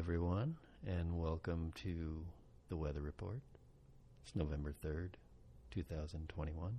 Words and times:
everyone, 0.00 0.56
and 0.86 1.20
welcome 1.20 1.70
to 1.74 2.24
the 2.70 2.76
Weather 2.76 3.02
Report. 3.02 3.42
It's 4.22 4.34
November 4.34 4.74
3rd, 4.82 5.10
2021. 5.72 6.72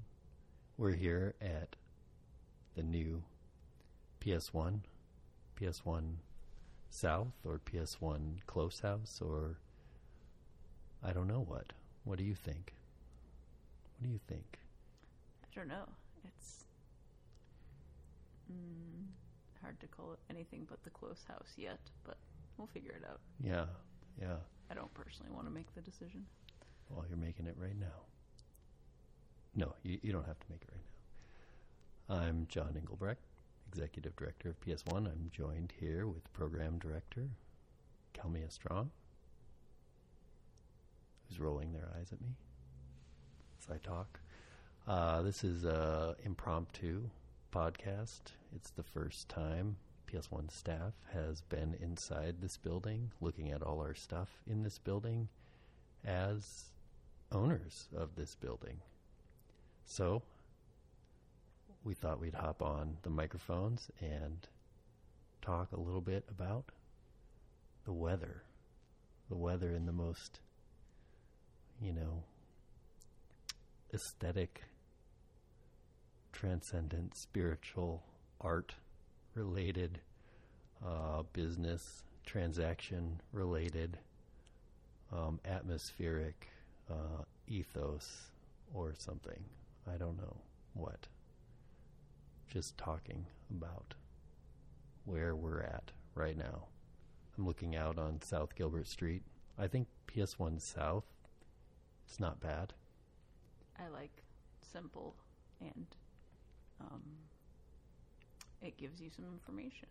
We're 0.75 0.94
here 0.94 1.35
at 1.39 1.76
the 2.73 2.81
new 2.81 3.21
PS1, 4.26 4.79
PS1 5.55 6.15
South, 6.89 7.33
or 7.46 7.62
PS1 7.71 8.37
Close 8.47 8.79
House, 8.79 9.22
or 9.24 9.60
I 11.03 11.13
don't 11.13 11.28
know 11.28 11.46
what. 11.47 11.74
What 12.06 12.17
do 12.17 12.24
you 12.24 12.33
think? 12.33 12.74
What 13.99 14.08
do 14.08 14.12
you 14.12 14.19
think? 14.28 14.58
I 15.44 15.56
don't 15.60 15.67
know. 15.67 15.88
It's 16.26 16.63
mm, 18.52 19.05
hard 19.62 19.80
to 19.80 19.85
call 19.85 20.13
it 20.13 20.20
anything 20.27 20.66
but 20.67 20.84
the 20.84 20.90
close 20.90 21.23
house 21.27 21.53
yet, 21.55 21.81
but 22.03 22.17
we'll 22.58 22.68
figure 22.68 22.91
it 22.91 23.04
out. 23.10 23.20
Yeah, 23.44 23.66
yeah. 24.20 24.38
I 24.70 24.73
don't 24.73 24.94
personally 24.94 25.32
want 25.32 25.48
to 25.48 25.52
make 25.52 25.73
the 25.76 25.82
decision. 25.82 26.26
Well, 26.90 27.05
you're 27.08 27.18
making 27.18 27.48
it 27.48 27.55
right 27.58 27.78
now. 27.80 28.05
No, 29.55 29.73
you, 29.84 30.00
you 30.02 30.12
don't 30.12 30.26
have 30.26 30.40
to 30.40 30.46
make 30.50 30.62
it 30.62 30.70
right 30.72 30.82
now. 32.09 32.26
I'm 32.28 32.45
John 32.50 32.76
Engelbrecht, 32.78 33.22
Executive 33.70 34.16
Director 34.16 34.50
of 34.50 34.59
PS1. 34.62 35.06
I'm 35.08 35.30
joined 35.32 35.73
here 35.80 36.08
with 36.08 36.32
Program 36.34 36.78
Director 36.80 37.30
Kalmia 38.14 38.52
Strong, 38.52 38.92
who's 41.28 41.40
rolling 41.40 41.73
their 41.73 41.88
eyes 41.98 42.12
at 42.12 42.22
me 42.22 42.36
as 43.62 43.73
I 43.73 43.78
talk. 43.78 44.20
Uh, 44.88 45.22
this 45.22 45.44
is 45.44 45.64
a 45.64 46.16
impromptu 46.23 47.09
podcast. 47.54 48.22
It's 48.56 48.72
the 48.72 48.84
first 48.84 49.30
time 49.30 49.78
PS1 50.12 50.52
staff 50.52 50.94
has 51.14 51.42
been 51.42 51.76
inside 51.80 52.42
this 52.42 52.58
building, 52.58 53.12
looking 53.22 53.52
at 53.52 53.62
all 53.62 53.80
our 53.80 53.94
stuff 53.94 54.42
in 54.46 54.64
this 54.64 54.78
building 54.78 55.30
as 56.03 56.72
owners 57.31 57.88
of 57.95 58.16
this 58.16 58.36
building. 58.36 58.78
So 59.86 60.22
we 61.84 61.94
thought 61.94 62.20
we'd 62.20 62.34
hop 62.34 62.62
on 62.62 62.98
the 63.03 63.09
microphones 63.09 63.90
and 64.02 64.48
talk 65.42 65.72
a 65.72 65.80
little 65.80 66.02
bit 66.02 66.25
about 66.30 66.66
the 67.86 67.94
weather. 67.94 68.44
The 69.30 69.38
weather 69.38 69.72
in 69.72 69.86
the 69.86 69.94
most, 69.94 70.42
you 71.81 71.94
know, 71.94 72.23
aesthetic, 73.94 74.64
transcendent, 76.34 77.16
spiritual, 77.16 78.03
art 78.42 78.75
related, 79.36 80.00
uh, 80.86 81.24
business, 81.34 82.04
transaction 82.26 83.22
related, 83.34 83.98
um, 85.12 85.40
atmospheric 85.46 86.50
uh, 86.90 87.24
ethos 87.48 88.32
or 88.74 88.94
something. 88.98 89.44
I 89.92 89.98
don't 89.98 90.18
know 90.18 90.38
what. 90.74 91.08
Just 92.50 92.78
talking 92.78 93.26
about 93.50 93.94
where 95.06 95.36
we're 95.36 95.62
at 95.62 95.92
right 96.16 96.38
now. 96.38 96.68
I'm 97.38 97.46
looking 97.46 97.76
out 97.76 97.98
on 97.98 98.22
South 98.22 98.56
Gilbert 98.56 98.88
Street. 98.88 99.24
I 99.58 99.68
think 99.68 99.88
PS1 100.08 100.62
South, 100.62 101.06
it's 102.08 102.20
not 102.20 102.40
bad. 102.40 102.74
I 103.80 103.88
like 103.88 104.24
simple 104.62 105.16
and 105.59 105.88
um, 106.80 107.02
it 108.62 108.78
gives 108.78 109.02
you 109.02 109.09
some 109.09 109.26
information 109.26 109.88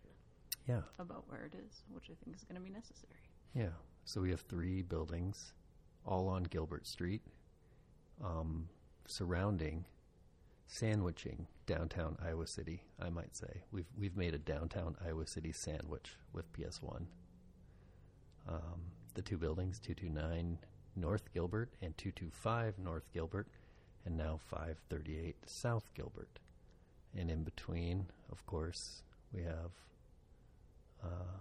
Yeah. 0.67 0.81
about 0.99 1.27
where 1.29 1.45
it 1.45 1.55
is, 1.55 1.83
which 1.89 2.09
I 2.09 2.13
think 2.23 2.35
is 2.35 2.43
going 2.43 2.55
to 2.55 2.61
be 2.61 2.69
necessary. 2.69 3.19
Yeah. 3.53 3.71
So 4.05 4.21
we 4.21 4.29
have 4.31 4.41
three 4.41 4.81
buildings, 4.81 5.53
all 6.05 6.27
on 6.27 6.43
Gilbert 6.43 6.87
Street, 6.87 7.21
um, 8.23 8.69
surrounding, 9.05 9.85
sandwiching 10.67 11.47
downtown 11.65 12.17
Iowa 12.21 12.47
City. 12.47 12.83
I 12.99 13.09
might 13.09 13.35
say 13.35 13.63
we've 13.71 13.91
we've 13.97 14.15
made 14.15 14.33
a 14.33 14.39
downtown 14.39 14.95
Iowa 15.05 15.27
City 15.27 15.51
sandwich 15.51 16.15
with 16.33 16.51
PS1. 16.53 17.07
Um, 18.47 18.81
the 19.13 19.21
two 19.21 19.37
buildings, 19.37 19.79
two 19.79 19.93
two 19.93 20.09
nine 20.09 20.57
North 20.95 21.31
Gilbert 21.33 21.73
and 21.81 21.97
two 21.97 22.11
two 22.11 22.29
five 22.31 22.79
North 22.79 23.11
Gilbert, 23.13 23.47
and 24.05 24.17
now 24.17 24.37
five 24.37 24.77
thirty 24.89 25.17
eight 25.19 25.37
South 25.45 25.89
Gilbert. 25.93 26.39
And 27.17 27.29
in 27.29 27.43
between, 27.43 28.07
of 28.31 28.45
course, 28.45 29.01
we 29.33 29.43
have 29.43 29.71
uh, 31.03 31.37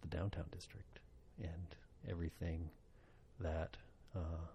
the 0.00 0.08
downtown 0.08 0.46
district 0.50 0.98
and 1.40 1.76
everything 2.08 2.70
that 3.40 3.76
uh, 4.16 4.46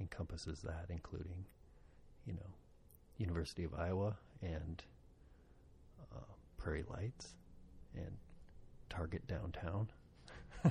encompasses 0.00 0.62
that, 0.62 0.86
including, 0.88 1.44
you 2.26 2.32
know, 2.34 2.50
University 3.18 3.64
of 3.64 3.74
Iowa 3.74 4.16
and 4.42 4.82
uh, 6.14 6.32
Prairie 6.58 6.84
Lights 6.90 7.34
and 7.94 8.16
Target 8.88 9.26
downtown. 9.26 9.88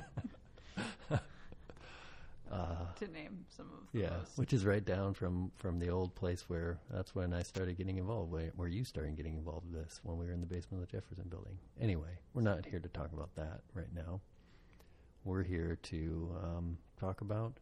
uh, 2.50 2.92
To 2.98 3.08
name 3.12 3.44
some 3.48 3.66
of 3.66 3.92
the 3.92 4.00
yeah, 4.00 4.10
most. 4.18 4.38
which 4.38 4.52
is 4.52 4.64
right 4.64 4.84
down 4.84 5.14
from 5.14 5.50
from 5.56 5.78
the 5.78 5.88
old 5.90 6.14
place 6.14 6.48
where 6.48 6.78
that's 6.90 7.14
when 7.14 7.32
I 7.32 7.42
started 7.42 7.76
getting 7.76 7.98
involved. 7.98 8.30
Where, 8.30 8.52
where 8.56 8.68
you 8.68 8.84
started 8.84 9.16
getting 9.16 9.36
involved 9.36 9.66
with 9.72 9.82
this 9.84 10.00
when 10.02 10.16
we 10.18 10.26
were 10.26 10.32
in 10.32 10.40
the 10.40 10.46
basement 10.46 10.82
of 10.82 10.88
the 10.90 10.96
Jefferson 10.96 11.28
Building. 11.28 11.58
Anyway, 11.80 12.18
we're 12.34 12.42
not 12.42 12.64
here 12.66 12.78
to 12.80 12.88
talk 12.88 13.12
about 13.12 13.34
that 13.36 13.60
right 13.74 13.92
now. 13.94 14.20
We're 15.24 15.42
here 15.42 15.76
to 15.84 16.36
um, 16.42 16.78
talk 17.00 17.20
about 17.20 17.58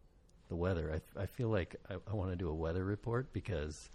the 0.49 0.57
weather. 0.57 1.01
I, 1.17 1.23
I 1.23 1.27
feel 1.27 1.49
like 1.49 1.77
I, 1.89 1.95
I 2.07 2.15
want 2.15 2.31
to 2.31 2.37
do 2.37 2.51
a 2.51 2.55
weather 2.55 2.85
report 2.85 3.33
because 3.33 3.89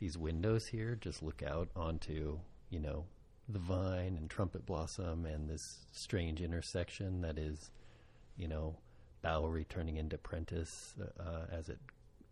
these 0.00 0.18
windows 0.18 0.66
here 0.66 0.96
just 1.00 1.22
look 1.22 1.42
out 1.42 1.68
onto 1.76 2.40
you 2.70 2.80
know 2.80 3.04
the 3.48 3.60
vine 3.60 4.16
and 4.16 4.28
trumpet 4.28 4.66
blossom 4.66 5.24
and 5.26 5.48
this 5.48 5.84
strange 5.92 6.40
intersection 6.40 7.20
that 7.20 7.38
is 7.38 7.70
you 8.36 8.48
know 8.48 8.76
Bowery 9.22 9.64
turning 9.68 9.96
into 9.96 10.18
Prentice 10.18 10.94
uh, 11.00 11.22
uh, 11.22 11.46
as 11.50 11.68
it 11.68 11.78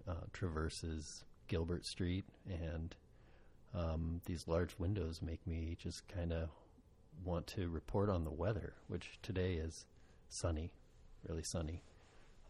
uh, 0.08 0.26
traverses 0.32 1.24
Gilbert 1.48 1.86
Street, 1.86 2.24
and 2.48 2.94
um, 3.74 4.20
these 4.26 4.48
large 4.48 4.76
windows 4.78 5.22
make 5.22 5.46
me 5.46 5.76
just 5.80 6.06
kind 6.08 6.32
of 6.32 6.48
want 7.24 7.46
to 7.48 7.68
report 7.68 8.08
on 8.10 8.24
the 8.24 8.30
weather, 8.30 8.74
which 8.88 9.18
today 9.22 9.54
is 9.54 9.86
sunny, 10.28 10.72
really 11.28 11.42
sunny. 11.42 11.82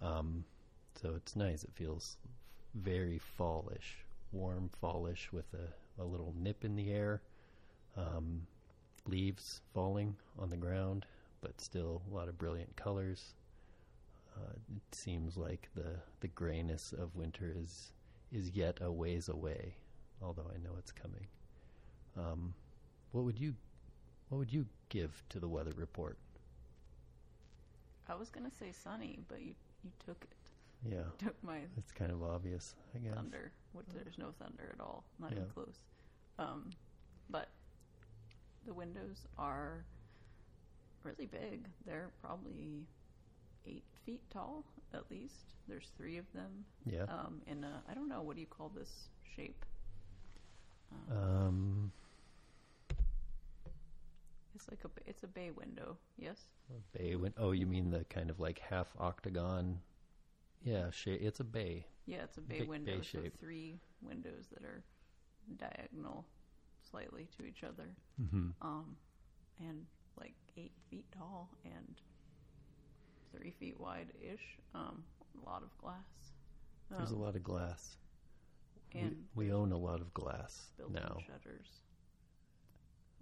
Um, 0.01 0.45
so 1.01 1.15
it's 1.17 1.37
nice. 1.37 1.63
It 1.63 1.73
feels 1.75 2.17
very 2.75 3.19
fallish, 3.19 4.05
warm 4.33 4.71
fallish 4.81 5.31
with 5.33 5.47
a, 5.55 6.03
a 6.03 6.05
little 6.05 6.35
nip 6.39 6.65
in 6.65 6.77
the 6.77 6.91
air. 6.91 7.23
Um, 7.97 8.47
leaves 9.07 9.61
falling 9.75 10.17
on 10.39 10.51
the 10.51 10.57
ground, 10.57 11.07
but 11.41 11.61
still 11.61 12.03
a 12.11 12.15
lot 12.15 12.29
of 12.29 12.39
brilliant 12.39 12.77
colors. 12.77 13.35
Uh, 14.41 14.53
it 14.75 14.95
seems 14.95 15.37
like 15.37 15.69
the, 15.75 15.97
the 16.21 16.29
grayness 16.29 16.93
of 16.93 17.15
winter 17.17 17.53
is 17.55 17.93
is 18.33 18.51
yet 18.51 18.79
a 18.81 18.91
ways 18.91 19.29
away, 19.29 19.75
although 20.23 20.49
I 20.55 20.59
know 20.59 20.77
it's 20.79 20.93
coming. 20.93 21.27
Um, 22.17 22.55
what 23.13 23.25
would 23.25 23.39
you 23.39 23.55
what 24.29 24.39
would 24.39 24.53
you 24.53 24.67
give 24.89 25.23
to 25.31 25.41
the 25.41 25.49
weather 25.49 25.73
report? 25.77 26.17
I 28.09 28.15
was 28.15 28.31
going 28.31 28.49
to 28.49 28.57
say 28.57 28.73
sunny, 28.73 29.19
but 29.29 29.41
you, 29.41 29.55
you 29.85 29.91
took 30.05 30.23
it. 30.23 30.91
Yeah, 30.91 31.03
Took 31.19 31.43
my 31.45 31.59
it's 31.77 31.93
kind 31.93 32.11
of 32.11 32.23
obvious, 32.23 32.75
I 32.95 32.99
guess. 32.99 33.15
thunder, 33.15 33.53
which 33.73 33.87
there's 33.95 34.17
no 34.19 34.33
thunder 34.41 34.71
at 34.73 34.81
all, 34.81 35.05
not 35.19 35.33
even 35.33 35.47
close. 35.55 35.77
Um, 36.39 36.71
but 37.29 37.49
the 38.67 38.73
windows 38.73 39.27
are 39.39 39.85
really 41.05 41.27
big. 41.27 41.69
They're 41.87 42.11
probably 42.23 42.87
eight 43.67 43.85
feet 44.05 44.23
tall, 44.31 44.65
at 44.95 45.11
least. 45.11 45.55
There's 45.69 45.91
three 45.97 46.17
of 46.19 46.25
them. 46.33 46.65
Yeah. 46.85 47.05
Um, 47.05 47.43
in 47.47 47.65
a, 47.65 47.83
I 47.89 47.95
don't 47.95 48.09
know, 48.09 48.23
what 48.23 48.35
do 48.37 48.41
you 48.41 48.47
call 48.47 48.69
this 48.75 49.09
shape? 49.37 49.65
Um, 51.11 51.17
Um, 51.17 51.93
it's 54.55 54.69
like 54.69 54.81
a, 54.85 54.89
it's 55.09 55.23
a 55.23 55.27
bay 55.29 55.51
window. 55.51 55.97
Yes. 56.19 56.39
bay 56.97 57.15
window. 57.17 57.37
Oh, 57.41 57.53
you 57.53 57.67
mean 57.67 57.91
the 57.91 58.05
kind 58.05 58.31
of 58.31 58.41
like 58.41 58.59
half 58.59 58.89
octagon? 58.99 59.81
Yeah, 60.63 60.91
sha- 60.91 61.13
it's 61.13 61.41
a 61.41 61.45
bay. 61.45 61.87
Yeah, 62.07 62.25
it's 62.25 62.37
a 62.37 62.41
bay 62.43 62.61
Big 62.61 62.69
window. 62.69 62.93
bay 62.93 62.99
so 63.03 63.23
shape. 63.23 63.39
three 63.41 63.79
windows 64.03 64.47
that 64.53 64.65
are 64.65 64.83
diagonal, 65.57 66.27
slightly 66.91 67.29
to 67.39 67.45
each 67.47 67.63
other. 67.65 67.89
Mm-hmm. 68.21 68.49
um, 68.61 68.97
and 69.61 69.87
like 70.19 70.35
eight 70.57 70.73
feet 70.91 71.05
tall 71.17 71.51
and 71.65 72.01
three 73.37 73.51
feet 73.59 73.79
wide 73.81 74.09
ish. 74.21 74.59
Um, 74.75 75.03
a 75.43 75.49
lot 75.49 75.63
of 75.63 75.77
glass. 75.79 76.33
There's 76.91 77.11
a 77.13 77.15
Um, 77.15 77.21
lot 77.23 77.37
of 77.37 77.43
glass. 77.43 77.97
We, 78.95 79.01
and 79.01 79.17
we 79.37 79.53
own 79.53 79.71
a 79.73 79.79
lot 79.79 80.01
of 80.01 80.13
glass 80.15 80.71
now. 80.91 81.17
shutters, 81.27 81.69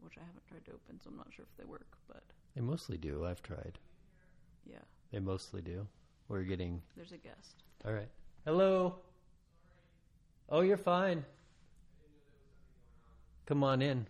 which 0.01 0.15
I 0.17 0.21
haven't 0.25 0.47
tried 0.49 0.65
to 0.67 0.73
open, 0.73 0.99
so 1.03 1.11
I'm 1.11 1.17
not 1.19 1.29
sure 1.35 1.45
if 1.51 1.57
they 1.59 1.65
work. 1.65 1.87
But 2.09 2.23
They 2.55 2.63
mostly 2.63 2.97
do. 2.97 3.27
I've 3.27 3.43
tried. 3.43 3.79
yeah, 4.65 4.79
They 5.13 5.19
mostly 5.21 5.61
do. 5.61 5.87
We're 6.29 6.43
getting. 6.45 6.81
There's 6.97 7.13
a 7.13 7.19
guest. 7.19 7.63
All 7.85 7.93
right. 7.93 8.09
Hello. 8.47 8.97
Oh, 10.49 10.61
you're 10.63 10.79
fine. 10.79 11.25
Come 13.47 13.63
on 13.65 13.83
in. 13.83 14.07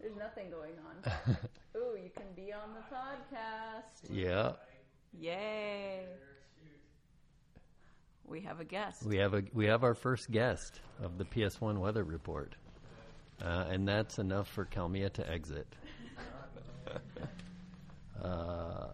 There's 0.00 0.16
nothing 0.16 0.50
going 0.50 0.72
on. 0.86 1.36
Ooh, 1.76 1.96
you 2.02 2.10
can 2.14 2.26
be 2.34 2.52
on 2.52 2.70
the 2.74 2.94
podcast. 2.94 4.10
Yeah. 4.10 4.52
Yay. 5.20 6.04
We 8.26 8.40
have 8.40 8.60
a 8.60 8.64
guest. 8.64 9.04
We 9.04 9.16
have 9.18 9.34
a 9.34 9.42
we 9.54 9.66
have 9.66 9.84
our 9.84 9.94
first 9.94 10.30
guest 10.30 10.80
of 11.02 11.16
the 11.16 11.24
PS1 11.24 11.78
weather 11.78 12.02
report, 12.02 12.54
uh, 13.40 13.66
and 13.70 13.86
that's 13.86 14.18
enough 14.18 14.48
for 14.48 14.64
Kalmia 14.64 15.12
to 15.12 15.30
exit. 15.30 15.66
uh, 18.22 18.88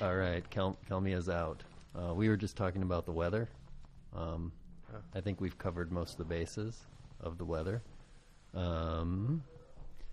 all 0.00 0.16
right, 0.16 0.48
Kel- 0.50 0.78
Kalmia's 0.88 1.28
out. 1.28 1.62
Uh, 1.94 2.14
we 2.14 2.28
were 2.28 2.36
just 2.36 2.56
talking 2.56 2.82
about 2.82 3.04
the 3.04 3.12
weather. 3.12 3.48
Um, 4.16 4.52
I 5.14 5.20
think 5.20 5.40
we've 5.40 5.58
covered 5.58 5.92
most 5.92 6.12
of 6.12 6.18
the 6.18 6.24
bases 6.24 6.86
of 7.20 7.36
the 7.36 7.44
weather. 7.44 7.82
Um, 8.54 9.44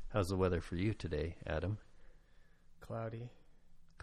how's 0.10 0.28
the 0.30 0.36
weather 0.36 0.60
for 0.60 0.76
you 0.76 0.94
today, 0.94 1.36
Adam? 1.48 1.78
Cloudy. 2.82 3.30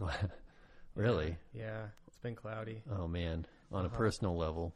really? 0.94 1.37
Yeah, 1.53 1.87
it's 2.06 2.19
been 2.19 2.35
cloudy. 2.35 2.83
Oh 2.91 3.06
man, 3.09 3.47
on 3.71 3.85
a 3.85 3.89
Uh-huh. 3.89 3.97
personal 3.97 4.37
level. 4.37 4.75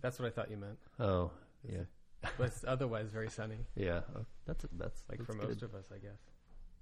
That's 0.00 0.18
what 0.18 0.26
I 0.26 0.30
thought 0.30 0.50
you 0.50 0.56
meant. 0.56 0.78
Oh 0.98 1.30
yeah. 1.68 1.84
But 2.36 2.48
it's 2.48 2.64
otherwise 2.66 3.10
very 3.10 3.30
sunny, 3.30 3.58
Yeah, 3.76 4.00
oh, 4.16 4.24
that's 4.44 4.64
that's 4.72 5.02
like 5.08 5.18
that's 5.18 5.26
for 5.26 5.34
good. 5.38 5.48
most 5.48 5.62
of 5.62 5.74
us, 5.74 5.84
I 5.94 5.98
guess. 5.98 6.18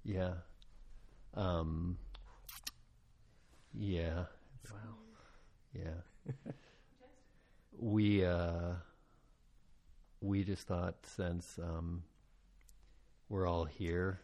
Yeah. 0.03 0.33
Um. 1.35 1.97
Yeah. 3.73 4.25
Wow. 4.71 4.97
Yeah. 5.73 6.33
we 7.77 8.25
uh. 8.25 8.73
We 10.21 10.43
just 10.43 10.67
thought 10.67 10.95
since 11.05 11.59
um. 11.61 12.03
We're 13.29 13.45
all 13.47 13.65
here. 13.65 14.21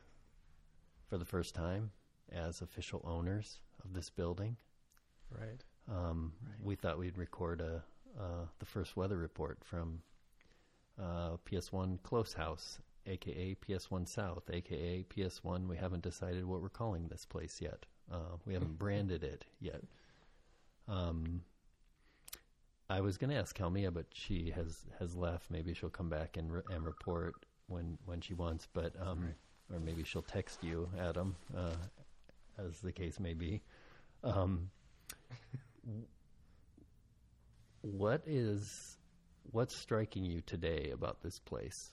For 1.09 1.17
the 1.19 1.25
first 1.25 1.53
time, 1.53 1.91
as 2.31 2.61
official 2.61 3.01
owners 3.05 3.59
of 3.83 3.93
this 3.93 4.09
building, 4.09 4.57
Right. 5.29 5.63
um, 5.87 6.33
Right. 6.45 6.61
we 6.61 6.75
thought 6.75 6.97
we'd 6.97 7.17
record 7.17 7.61
a 7.61 7.83
uh, 8.19 8.45
the 8.59 8.65
first 8.65 8.95
weather 8.95 9.17
report 9.17 9.63
from 9.63 10.01
uh, 10.99 11.35
PS1 11.45 12.01
Close 12.03 12.33
House, 12.33 12.79
aka 13.07 13.55
PS1 13.55 14.07
South, 14.07 14.47
aka 14.51 15.03
PS1. 15.03 15.67
We 15.67 15.77
haven't 15.77 16.03
decided 16.03 16.45
what 16.45 16.61
we're 16.61 16.69
calling 16.69 17.07
this 17.07 17.25
place 17.25 17.59
yet. 17.59 17.87
Uh, 18.11 18.37
we 18.45 18.53
haven't 18.53 18.77
branded 18.77 19.23
it 19.23 19.45
yet. 19.59 19.81
Um, 20.87 21.41
I 22.89 23.01
was 23.01 23.17
going 23.17 23.31
to 23.31 23.35
ask 23.37 23.57
Kalmia, 23.57 23.91
but 23.91 24.05
she 24.13 24.51
has 24.51 24.85
has 24.99 25.15
left. 25.15 25.49
Maybe 25.49 25.73
she'll 25.73 25.89
come 25.89 26.09
back 26.09 26.37
and 26.37 26.51
re- 26.53 26.61
and 26.69 26.85
report 26.85 27.33
when 27.67 27.97
when 28.05 28.21
she 28.21 28.35
wants. 28.35 28.67
But 28.71 28.93
um, 29.01 29.33
or 29.73 29.79
maybe 29.79 30.03
she'll 30.03 30.21
text 30.21 30.63
you, 30.63 30.87
Adam, 30.99 31.35
uh, 31.57 31.75
as 32.59 32.79
the 32.81 32.91
case 32.91 33.19
may 33.19 33.33
be. 33.33 33.61
Um, 34.23 34.69
what 37.81 38.23
is 38.25 38.97
what's 39.51 39.75
striking 39.75 40.25
you 40.25 40.41
today 40.41 40.91
about 40.93 41.21
this 41.21 41.39
place? 41.39 41.91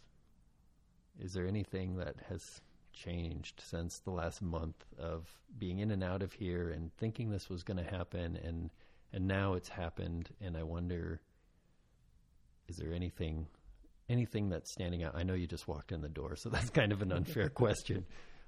Is 1.18 1.32
there 1.32 1.46
anything 1.46 1.96
that 1.96 2.16
has 2.28 2.60
changed 2.92 3.60
since 3.64 3.98
the 4.00 4.10
last 4.10 4.42
month 4.42 4.84
of 4.98 5.28
being 5.58 5.80
in 5.80 5.90
and 5.90 6.02
out 6.02 6.22
of 6.22 6.32
here 6.32 6.70
and 6.70 6.94
thinking 6.96 7.30
this 7.30 7.48
was 7.48 7.62
going 7.62 7.76
to 7.76 7.90
happen 7.90 8.38
and 8.44 8.70
and 9.12 9.26
now 9.26 9.54
it's 9.54 9.68
happened 9.68 10.28
and 10.40 10.56
I 10.56 10.62
wonder 10.62 11.20
is 12.68 12.76
there 12.76 12.92
anything 12.92 13.46
anything 14.08 14.48
that's 14.48 14.70
standing 14.70 15.02
out? 15.02 15.14
I 15.14 15.22
know 15.22 15.34
you 15.34 15.46
just 15.46 15.68
walked 15.68 15.92
in 15.92 16.00
the 16.00 16.08
door, 16.08 16.36
so 16.36 16.48
that's 16.48 16.70
kind 16.70 16.92
of 16.92 17.02
an 17.02 17.12
unfair 17.12 17.48
question. 17.62 18.04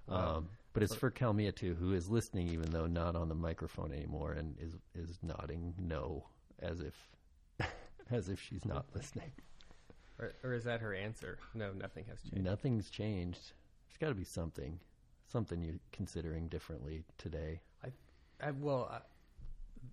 Um, 0.09 0.49
but 0.73 0.83
it's 0.83 0.95
for 0.95 1.11
Kalmia 1.11 1.55
too, 1.55 1.75
who 1.75 1.93
is 1.93 2.09
listening, 2.09 2.49
even 2.49 2.71
though 2.71 2.87
not 2.87 3.15
on 3.17 3.29
the 3.29 3.35
microphone 3.35 3.93
anymore, 3.93 4.33
and 4.33 4.57
is 4.59 4.75
is 4.95 5.19
nodding 5.23 5.75
no, 5.79 6.25
as 6.61 6.81
if 6.81 6.95
as 8.11 8.29
if 8.29 8.41
she's 8.41 8.65
not 8.65 8.87
listening. 8.95 9.33
Or, 10.19 10.33
or 10.45 10.55
is 10.55 10.65
that 10.65 10.81
her 10.81 10.95
answer? 10.95 11.39
No, 11.55 11.73
nothing 11.73 12.05
has 12.09 12.21
changed. 12.23 12.45
Nothing's 12.45 12.91
changed. 12.91 13.53
There's 13.89 13.99
got 13.99 14.09
to 14.09 14.15
be 14.15 14.25
something, 14.25 14.79
something 15.27 15.63
you're 15.63 15.81
considering 15.91 16.49
differently 16.49 17.05
today. 17.19 17.61
I, 18.43 18.51
well, 18.51 18.89
I, 18.91 18.99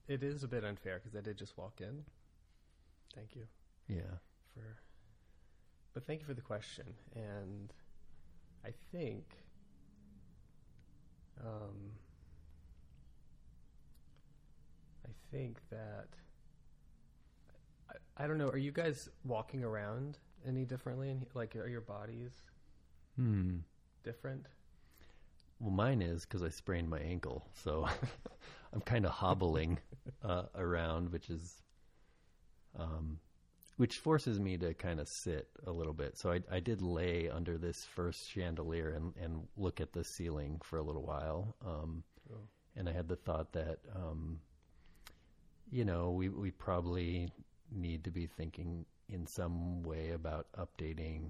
it 0.07 0.23
is 0.23 0.43
a 0.43 0.47
bit 0.47 0.63
unfair 0.63 0.99
because 0.99 1.15
I 1.15 1.21
did 1.21 1.37
just 1.37 1.57
walk 1.57 1.81
in. 1.81 2.03
Thank 3.15 3.35
you 3.35 3.43
Yeah, 3.87 4.17
for, 4.53 4.77
but 5.93 6.05
thank 6.05 6.21
you 6.21 6.25
for 6.25 6.33
the 6.33 6.41
question. 6.41 6.85
And 7.15 7.71
I 8.65 8.69
think, 8.91 9.25
um, 11.45 11.91
I 15.05 15.09
think 15.31 15.59
that 15.69 16.07
I, 17.89 18.23
I 18.23 18.27
don't 18.27 18.37
know. 18.37 18.49
Are 18.49 18.57
you 18.57 18.71
guys 18.71 19.09
walking 19.23 19.63
around 19.63 20.17
any 20.47 20.65
differently? 20.65 21.09
In, 21.09 21.25
like, 21.33 21.55
are 21.55 21.67
your 21.67 21.81
bodies 21.81 22.31
hmm. 23.15 23.57
different? 24.03 24.45
Well, 25.59 25.71
mine 25.71 26.01
is 26.01 26.23
because 26.23 26.41
I 26.41 26.49
sprained 26.49 26.89
my 26.89 26.99
ankle, 26.99 27.45
so 27.53 27.87
I'm 28.73 28.81
kind 28.81 29.05
of 29.05 29.11
hobbling 29.11 29.77
uh, 30.23 30.43
around, 30.55 31.11
which 31.11 31.29
is, 31.29 31.61
um, 32.77 33.19
which 33.79 33.97
forces 33.99 34.41
me 34.41 34.57
to 34.57 34.73
kind 34.73 34.99
of 34.99 35.07
sit 35.07 35.47
a 35.65 35.71
little 35.71 35.93
bit. 35.93 36.17
So 36.17 36.33
I, 36.33 36.41
I 36.51 36.59
did 36.59 36.81
lay 36.81 37.29
under 37.29 37.57
this 37.57 37.85
first 37.85 38.29
chandelier 38.29 38.89
and, 38.89 39.13
and 39.15 39.47
look 39.55 39.79
at 39.79 39.93
the 39.93 40.03
ceiling 40.03 40.59
for 40.61 40.79
a 40.79 40.83
little 40.83 41.03
while, 41.03 41.55
um, 41.65 42.03
Oh. 42.29 42.41
and 42.75 42.89
I 42.89 42.91
had 42.91 43.07
the 43.07 43.15
thought 43.15 43.53
that, 43.53 43.79
um, 43.95 44.41
you 45.71 45.85
know, 45.85 46.11
we 46.11 46.27
we 46.27 46.51
probably 46.51 47.29
need 47.71 48.03
to 48.03 48.11
be 48.11 48.27
thinking 48.27 48.85
in 49.07 49.25
some 49.25 49.81
way 49.81 50.09
about 50.11 50.47
updating 50.57 51.29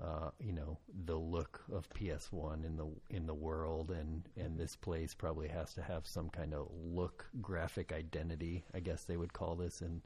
uh, 0.00 0.30
you 0.40 0.52
know 0.52 0.78
the 1.04 1.16
look 1.16 1.62
of 1.72 1.88
PS1 1.90 2.64
in 2.64 2.76
the 2.76 2.88
in 3.10 3.26
the 3.26 3.34
world, 3.34 3.90
and 3.92 4.28
and 4.36 4.58
this 4.58 4.74
place 4.74 5.14
probably 5.14 5.48
has 5.48 5.74
to 5.74 5.82
have 5.82 6.06
some 6.06 6.28
kind 6.30 6.54
of 6.54 6.68
look, 6.84 7.26
graphic 7.40 7.92
identity. 7.92 8.64
I 8.74 8.80
guess 8.80 9.04
they 9.04 9.16
would 9.16 9.32
call 9.32 9.54
this 9.54 9.80
in 9.80 10.02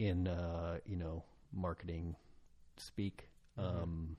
in 0.00 0.26
uh, 0.26 0.78
you 0.86 0.96
know 0.96 1.22
marketing 1.52 2.16
speak. 2.78 3.28
Mhm. 3.58 3.82
Um, 3.82 4.16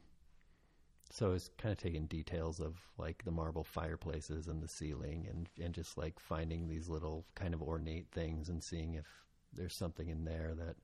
so 1.09 1.33
it's 1.33 1.49
kind 1.57 1.73
of 1.73 1.77
taking 1.77 2.05
details 2.05 2.61
of 2.61 2.77
like 2.97 3.23
the 3.25 3.31
marble 3.31 3.65
fireplaces 3.65 4.47
and 4.47 4.61
the 4.63 4.67
ceiling, 4.67 5.27
and 5.29 5.49
and 5.61 5.73
just 5.73 5.97
like 5.97 6.19
finding 6.19 6.67
these 6.67 6.87
little 6.87 7.25
kind 7.35 7.53
of 7.53 7.61
ornate 7.61 8.11
things 8.11 8.47
and 8.47 8.63
seeing 8.63 8.93
if 8.93 9.07
there's 9.53 9.75
something 9.75 10.07
in 10.07 10.23
there 10.23 10.53
that 10.55 10.77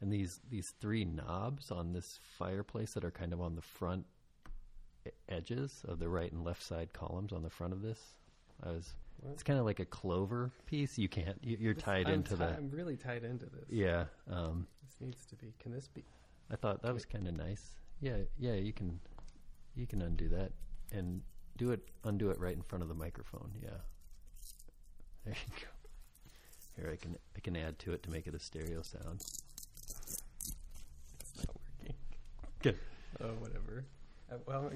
and 0.00 0.12
these 0.12 0.40
these 0.48 0.70
three 0.80 1.04
knobs 1.04 1.70
on 1.70 1.92
this 1.92 2.18
fireplace 2.22 2.94
that 2.94 3.04
are 3.04 3.10
kind 3.10 3.32
of 3.32 3.40
on 3.40 3.56
the 3.56 3.62
front 3.62 4.06
edges 5.28 5.82
of 5.86 5.98
the 5.98 6.08
right 6.08 6.32
and 6.32 6.44
left 6.44 6.62
side 6.62 6.92
columns 6.92 7.32
on 7.32 7.42
the 7.42 7.50
front 7.50 7.72
of 7.72 7.82
this. 7.82 8.14
I 8.62 8.70
was? 8.70 8.94
It's 9.32 9.42
kind 9.42 9.58
of 9.58 9.64
like 9.64 9.80
a 9.80 9.84
clover 9.84 10.52
piece. 10.66 10.98
You 10.98 11.08
can't 11.08 11.38
you, 11.42 11.56
you're 11.60 11.74
This- 11.74 11.82
tied 11.82 12.06
I'm 12.08 12.14
into 12.14 12.30
ti- 12.30 12.36
the 12.36 12.48
I'm 12.56 12.70
really 12.70 12.96
tied 12.96 13.24
into 13.24 13.46
this. 13.46 13.64
yeah. 13.68 14.04
Um, 14.30 14.66
This 14.84 14.96
needs 15.00 15.24
to 15.26 15.36
be. 15.36 15.52
Can 15.58 15.72
this 15.72 15.88
be? 15.88 16.04
I 16.50 16.56
thought 16.56 16.82
that 16.82 16.92
was 16.92 17.04
kind 17.04 17.26
of 17.26 17.34
nice. 17.34 17.76
Yeah, 18.00 18.18
yeah. 18.38 18.54
You 18.54 18.72
can 18.72 19.00
you 19.74 19.86
can 19.86 20.02
undo 20.02 20.28
that 20.28 20.52
and 20.92 21.22
do 21.56 21.70
it 21.72 21.80
undo 22.04 22.30
it 22.30 22.38
right 22.38 22.54
in 22.54 22.62
front 22.62 22.82
of 22.82 22.88
the 22.88 22.94
microphone. 22.94 23.50
Yeah. 23.62 23.70
There 25.24 25.34
you 25.34 25.52
go. 25.60 26.82
Here 26.82 26.90
I 26.92 26.96
can 26.96 27.16
I 27.36 27.40
can 27.40 27.56
add 27.56 27.78
to 27.80 27.92
it 27.92 28.02
to 28.02 28.10
make 28.10 28.26
it 28.26 28.34
a 28.34 28.38
stereo 28.38 28.82
sound. 28.82 29.22
It's 31.20 31.36
not 31.36 31.46
working. 31.80 31.94
Good. 32.62 32.78
Oh, 33.20 33.28
whatever. 33.38 33.84
Uh, 34.30 34.36
well, 34.46 34.70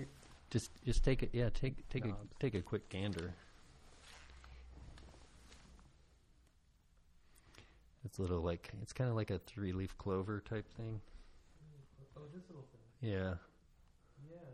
Just 0.50 0.70
just 0.84 1.04
take 1.04 1.22
it. 1.22 1.30
Yeah, 1.32 1.50
take 1.50 1.86
take 1.90 2.04
Knobs. 2.06 2.32
a 2.36 2.40
take 2.40 2.54
a 2.54 2.62
quick 2.62 2.88
gander. 2.88 3.34
It's 8.08 8.18
a 8.18 8.22
little 8.22 8.40
like 8.40 8.70
it's 8.80 8.94
kind 8.94 9.10
of 9.10 9.16
like 9.16 9.30
a 9.30 9.38
three 9.38 9.72
leaf 9.72 9.96
clover 9.98 10.40
type 10.40 10.66
thing. 10.78 10.98
oh, 12.16 12.22
this 12.34 12.42
little 12.48 12.64
thing. 12.72 12.80
Yeah, 13.12 13.34
Yeah. 14.30 14.48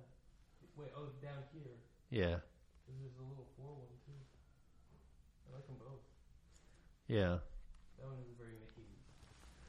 Wait. 0.77 0.91
Oh, 0.97 1.07
down 1.23 1.45
here. 1.53 1.71
yeah, 2.11 2.37
There's 2.89 3.15
a 3.17 3.23
little 3.23 3.47
four 3.57 3.71
one 3.79 3.95
too. 4.05 4.13
I 5.49 5.55
like 5.55 5.67
them 5.69 5.77
both. 5.79 6.03
yeah. 7.07 7.39
That 8.01 8.07
one 8.09 8.19
is 8.21 8.29
a 8.29 8.37
very 8.37 8.55
Mickey. 8.61 8.89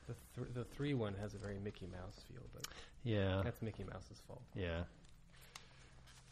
The 0.07 0.15
th- 0.41 0.53
the 0.55 0.63
three 0.75 0.95
one 0.95 1.13
has 1.21 1.35
a 1.35 1.37
very 1.37 1.59
Mickey 1.59 1.85
Mouse 1.85 2.25
feel, 2.27 2.41
but 2.55 2.65
Yeah, 3.03 3.41
that's 3.43 3.61
Mickey 3.61 3.83
Mouse's 3.83 4.19
fault. 4.27 4.41
yeah. 4.55 4.81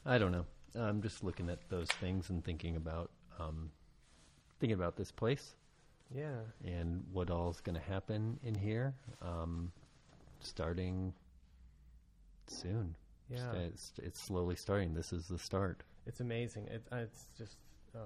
I 0.08 0.18
don't 0.18 0.32
know. 0.32 0.46
I'm 0.76 1.04
just 1.04 1.24
looking 1.24 1.50
at 1.52 1.70
those 1.70 1.88
things 2.02 2.32
and 2.32 2.44
thinking 2.44 2.76
about 2.78 3.12
um, 3.40 3.70
thinking 4.60 4.74
about 4.78 4.96
this 4.98 5.12
place 5.12 5.54
Yeah. 6.16 6.42
and 6.64 7.04
what 7.12 7.30
all's 7.32 7.60
going 7.62 7.76
to 7.76 7.82
happen 7.82 8.40
in 8.44 8.54
here, 8.56 8.94
um, 9.22 9.72
starting 10.40 11.14
soon. 12.48 12.96
Yeah. 13.30 13.52
It's, 13.54 13.94
it's 13.98 14.20
slowly 14.22 14.56
starting. 14.56 14.94
This 14.94 15.12
is 15.12 15.28
the 15.28 15.40
start. 15.40 15.82
It's 16.06 16.20
amazing. 16.20 16.68
It, 16.68 16.84
it's 16.92 17.26
just 17.38 17.58
um, 17.96 18.02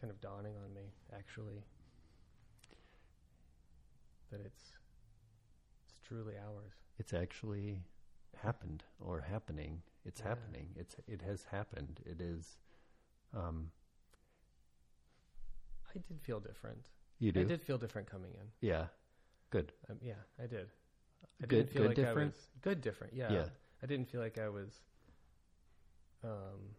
kind 0.00 0.10
of 0.10 0.20
dawning 0.20 0.54
on 0.64 0.72
me, 0.74 0.92
actually, 1.14 1.64
that 4.30 4.40
it's 4.44 4.62
it's 5.88 5.98
truly 6.06 6.34
ours. 6.36 6.72
It's 6.98 7.12
actually 7.14 7.78
happened 8.36 8.84
or 9.00 9.20
happening. 9.20 9.82
It's 10.04 10.20
Yeah. 10.20 10.28
happening. 10.28 10.68
It's 10.76 10.96
it 11.08 11.22
has 11.22 11.44
happened. 11.50 12.00
It 12.04 12.20
is. 12.20 12.58
Um, 13.34 13.70
I 15.88 15.98
did 16.06 16.20
feel 16.20 16.40
different. 16.40 16.88
You 17.18 17.32
do. 17.32 17.40
I 17.40 17.44
did 17.44 17.62
feel 17.62 17.78
different 17.78 18.10
coming 18.10 18.32
in. 18.34 18.46
Yeah. 18.60 18.86
Good. 19.50 19.72
Um, 19.90 19.96
yeah, 20.02 20.14
I 20.42 20.46
did. 20.46 20.68
I 21.42 21.46
Good- 21.46 21.48
didn't 21.48 21.70
feel 21.70 21.82
good 21.82 21.88
like 21.88 21.96
different? 21.96 22.18
I 22.32 22.36
was 22.36 22.48
good 22.62 22.80
different. 22.80 23.14
Yeah. 23.14 23.32
Yeah. 23.32 23.44
I 23.82 23.86
didn't 23.86 24.08
feel 24.10 24.20
like 24.20 24.38
I 24.38 24.48
was 24.48 24.80
um, 26.24 26.74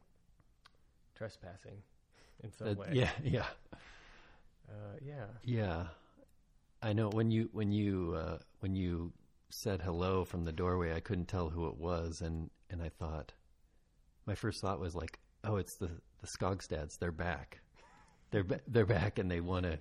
trespassing 1.15 1.77
in 2.43 2.51
some 2.51 2.67
That- 2.67 2.77
way. 2.77 2.89
yeah. 2.93 3.11
Yeah. 3.23 3.45
Uh, 4.69 4.97
yeah. 5.01 5.25
Yeah, 5.43 5.87
I 6.81 6.91
know 6.91 7.07
when 7.09 7.31
you 7.31 7.47
when 7.53 7.71
you 7.71 8.15
uh, 8.17 8.39
when 8.59 8.75
you 8.75 9.13
said 9.49 9.81
hello 9.81 10.25
from 10.25 10.43
the 10.43 10.51
doorway, 10.51 10.93
I 10.93 10.99
couldn't 10.99 11.27
tell 11.29 11.49
who 11.49 11.67
it 11.69 11.77
was, 11.77 12.19
and 12.19 12.49
and 12.69 12.81
I 12.81 12.89
thought, 12.89 13.31
my 14.25 14.35
first 14.35 14.59
thought 14.59 14.77
was 14.81 14.93
like, 14.93 15.19
oh, 15.45 15.55
it's 15.55 15.75
the 15.75 15.89
the 16.19 16.27
Skogstads. 16.27 16.99
They're 16.99 17.13
back. 17.13 17.61
They're 18.31 18.43
ba- 18.43 18.59
they're 18.67 18.85
back, 18.85 19.19
and 19.19 19.31
they 19.31 19.39
want 19.39 19.63
to, 19.63 19.79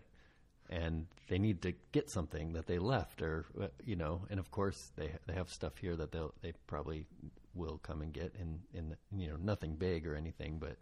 and 0.71 1.07
they 1.29 1.39
need 1.39 1.63
to 1.63 1.73
get 1.93 2.11
something 2.11 2.53
that 2.55 2.67
they 2.67 2.79
left, 2.79 3.23
or 3.23 3.47
you 3.85 3.97
know, 3.97 4.23
and 4.31 4.39
of 4.41 4.51
course 4.51 4.93
they 4.97 5.11
they 5.27 5.35
have 5.35 5.49
stuff 5.51 5.77
here 5.79 5.97
that 5.97 6.13
they'll 6.13 6.35
they 6.43 6.53
probably 6.67 7.07
will 7.55 7.79
come 7.79 8.03
and 8.03 8.13
get, 8.13 8.35
in 8.41 8.61
in 8.75 8.97
you 9.19 9.29
know 9.29 9.37
nothing 9.37 9.77
big 9.77 10.07
or 10.07 10.15
anything, 10.15 10.59
but 10.59 10.77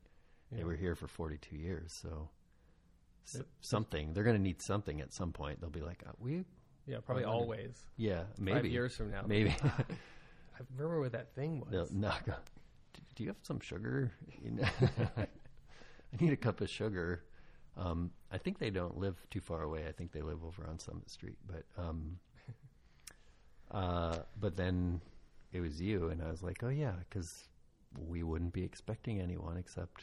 they 0.50 0.64
were 0.64 0.74
here 0.76 0.94
for 0.94 1.06
42 1.08 1.56
years, 1.56 1.92
so 2.02 2.28
It- 3.34 3.46
something. 3.60 4.12
They're 4.12 4.24
going 4.24 4.36
to 4.36 4.42
need 4.42 4.60
something 4.62 5.00
at 5.00 5.12
some 5.12 5.32
point. 5.32 5.60
They'll 5.60 5.70
be 5.70 5.80
like, 5.80 6.02
uh, 6.06 6.12
we, 6.18 6.44
Yeah, 6.86 6.98
probably 7.04 7.24
always. 7.24 7.76
yeah, 7.96 8.24
maybe 8.38 8.58
Five 8.58 8.66
years 8.66 8.96
from 8.96 9.10
now. 9.10 9.22
maybe. 9.26 9.50
I 9.64 10.60
remember 10.76 11.00
what 11.00 11.12
that 11.12 11.34
thing 11.34 11.60
was. 11.60 11.90
On- 11.90 12.00
"D- 12.00 13.02
Do 13.16 13.22
you 13.24 13.30
have 13.30 13.38
some 13.42 13.58
sugar? 13.60 14.12
I 15.16 15.26
need 16.20 16.32
a 16.32 16.36
cup 16.36 16.60
of 16.60 16.70
sugar. 16.70 17.24
Um, 17.76 18.10
I 18.30 18.38
think 18.38 18.58
they 18.58 18.70
don't 18.70 18.98
live 18.98 19.16
too 19.30 19.40
far 19.40 19.62
away. 19.62 19.86
I 19.88 19.92
think 19.92 20.12
they 20.12 20.22
live 20.22 20.44
over 20.44 20.66
on 20.68 20.78
Summit 20.78 21.10
Street. 21.10 21.36
But 21.46 21.64
um, 21.76 22.18
uh, 23.70 24.18
but 24.40 24.56
then 24.56 25.00
it 25.52 25.60
was 25.60 25.80
you, 25.80 26.08
and 26.08 26.22
I 26.22 26.30
was 26.30 26.42
like, 26.42 26.62
oh 26.62 26.68
yeah, 26.68 26.92
because 27.08 27.48
we 28.08 28.22
wouldn't 28.22 28.52
be 28.52 28.62
expecting 28.64 29.20
anyone 29.20 29.56
except 29.56 30.02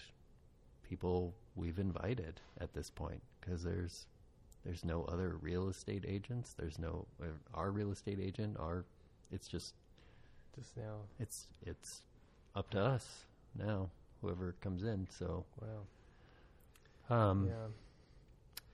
people 0.87 1.33
we've 1.55 1.79
invited 1.79 2.39
at 2.59 2.73
this 2.73 2.89
point 2.89 3.21
because 3.39 3.63
there's 3.63 4.05
there's 4.65 4.85
no 4.85 5.03
other 5.05 5.37
real 5.41 5.69
estate 5.69 6.05
agents. 6.07 6.53
There's 6.57 6.77
no 6.79 7.05
uh, 7.21 7.27
our 7.53 7.71
real 7.71 7.91
estate 7.91 8.19
agent. 8.21 8.57
Our 8.59 8.85
it's 9.31 9.47
just 9.47 9.75
Just 10.55 10.75
now. 10.77 10.97
it's 11.19 11.47
it's 11.65 12.01
up 12.55 12.69
to 12.71 12.81
us 12.81 13.25
now. 13.57 13.89
Whoever 14.21 14.55
comes 14.61 14.83
in. 14.83 15.07
So 15.09 15.45
Wow. 15.61 15.85
Um, 17.11 17.47
yeah. 17.47 17.67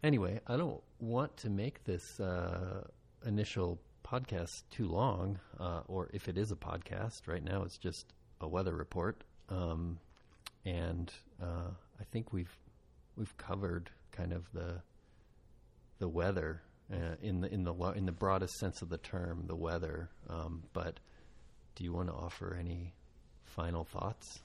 anyway, 0.03 0.39
I 0.47 0.57
don't 0.57 0.81
want 0.99 1.35
to 1.37 1.49
make 1.49 1.83
this 1.83 2.19
uh, 2.19 2.83
initial 3.25 3.79
podcast 4.03 4.63
too 4.69 4.87
long, 4.87 5.39
uh, 5.59 5.81
or 5.87 6.09
if 6.13 6.27
it 6.27 6.37
is 6.37 6.51
a 6.51 6.55
podcast, 6.55 7.27
right 7.27 7.43
now 7.43 7.63
it's 7.63 7.77
just 7.77 8.13
a 8.41 8.47
weather 8.47 8.75
report, 8.75 9.23
um, 9.49 9.99
and 10.65 11.11
uh, 11.41 11.71
I 11.99 12.03
think 12.11 12.31
we've 12.31 12.55
we've 13.15 13.35
covered 13.37 13.89
kind 14.11 14.31
of 14.31 14.51
the 14.53 14.81
the 15.99 16.07
weather 16.07 16.61
uh, 16.93 17.15
in 17.21 17.41
the 17.41 17.53
in 17.53 17.63
the 17.63 17.73
lo- 17.73 17.91
in 17.91 18.05
the 18.05 18.11
broadest 18.11 18.53
sense 18.59 18.81
of 18.81 18.89
the 18.89 18.97
term, 18.97 19.43
the 19.47 19.55
weather. 19.55 20.09
Um, 20.29 20.63
but 20.73 20.99
do 21.75 21.83
you 21.83 21.93
want 21.93 22.07
to 22.07 22.13
offer 22.13 22.55
any 22.59 22.93
final 23.43 23.83
thoughts? 23.83 24.41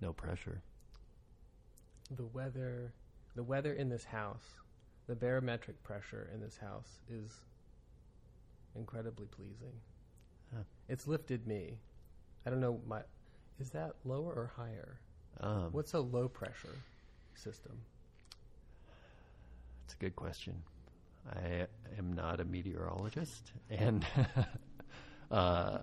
No 0.00 0.12
pressure. 0.12 0.62
The 2.16 2.26
weather, 2.26 2.92
the 3.36 3.42
weather 3.42 3.72
in 3.72 3.88
this 3.88 4.04
house, 4.04 4.44
the 5.06 5.14
barometric 5.14 5.82
pressure 5.82 6.28
in 6.34 6.40
this 6.40 6.56
house 6.58 7.00
is 7.08 7.40
incredibly 8.74 9.26
pleasing. 9.26 9.72
Huh. 10.52 10.62
It's 10.88 11.06
lifted 11.06 11.46
me. 11.46 11.78
I 12.44 12.50
don't 12.50 12.60
know 12.60 12.80
my. 12.86 13.00
Is 13.60 13.70
that 13.70 13.94
lower 14.04 14.32
or 14.32 14.52
higher? 14.56 15.00
Um, 15.40 15.68
What's 15.72 15.94
a 15.94 16.00
low 16.00 16.28
pressure 16.28 16.76
system? 17.34 17.72
That's 19.82 19.94
a 19.94 19.98
good 19.98 20.16
question. 20.16 20.62
I 21.28 21.66
am 21.98 22.12
not 22.12 22.40
a 22.40 22.44
meteorologist, 22.44 23.52
and 23.68 24.04
uh, 25.30 25.78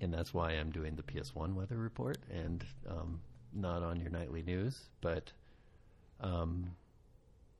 and 0.00 0.14
that's 0.14 0.32
why 0.32 0.52
I'm 0.52 0.70
doing 0.70 0.96
the 0.96 1.02
PS1 1.02 1.54
weather 1.54 1.76
report 1.76 2.18
and 2.30 2.64
um, 2.88 3.20
not 3.52 3.82
on 3.82 4.00
your 4.00 4.10
nightly 4.10 4.42
news. 4.42 4.80
But 5.00 5.32
um, 6.22 6.70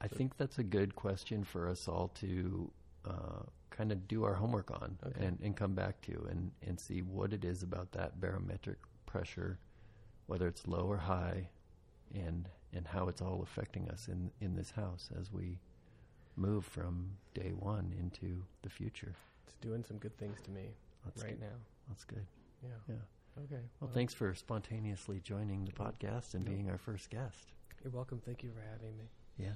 I 0.00 0.08
think 0.08 0.36
that's 0.36 0.58
a 0.58 0.62
good 0.62 0.94
question 0.96 1.44
for 1.44 1.68
us 1.68 1.86
all 1.88 2.08
to 2.20 2.70
uh, 3.04 3.42
kind 3.70 3.92
of 3.92 4.06
do 4.08 4.24
our 4.24 4.34
homework 4.34 4.70
on 4.70 4.98
Okay. 5.06 5.24
and, 5.26 5.38
and 5.42 5.56
come 5.56 5.74
back 5.74 6.00
to 6.02 6.26
and, 6.30 6.50
and 6.66 6.78
see 6.78 7.00
what 7.02 7.32
it 7.32 7.44
is 7.44 7.62
about 7.62 7.92
that 7.92 8.20
barometric 8.20 8.78
pressure, 9.06 9.58
whether 10.26 10.46
it's 10.48 10.66
low 10.66 10.84
or 10.86 10.96
high, 10.98 11.48
and 12.14 12.48
and 12.74 12.86
how 12.86 13.06
it's 13.08 13.20
all 13.20 13.40
affecting 13.42 13.88
us 13.90 14.08
in 14.08 14.30
in 14.40 14.54
this 14.56 14.70
house 14.70 15.08
as 15.18 15.32
we 15.32 15.58
move 16.36 16.64
from 16.64 17.10
day 17.34 17.52
one 17.58 17.92
into 17.98 18.42
the 18.62 18.68
future. 18.70 19.14
It's 19.46 19.54
doing 19.60 19.84
some 19.84 19.98
good 19.98 20.16
things 20.18 20.40
to 20.42 20.50
me 20.50 20.68
That's 21.04 21.22
right 21.22 21.38
good. 21.38 21.40
now. 21.46 21.56
That's 21.88 22.04
good. 22.04 22.24
Yeah. 22.62 22.70
Yeah. 22.88 23.42
Okay. 23.44 23.62
Well, 23.80 23.90
thanks 23.92 24.14
for 24.14 24.34
spontaneously 24.34 25.20
joining 25.20 25.64
the 25.64 25.72
podcast 25.72 26.34
and 26.34 26.44
being 26.44 26.70
our 26.70 26.78
first 26.78 27.10
guest. 27.10 27.52
You're 27.82 27.92
welcome. 27.92 28.20
Thank 28.24 28.42
you 28.42 28.50
for 28.50 28.60
having 28.60 28.96
me. 28.96 29.04
Yeah. 29.36 29.54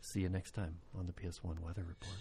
See 0.00 0.20
you 0.20 0.28
next 0.28 0.52
time 0.52 0.76
on 0.98 1.06
the 1.06 1.12
PS1 1.12 1.60
Weather 1.60 1.84
Report. 1.86 2.16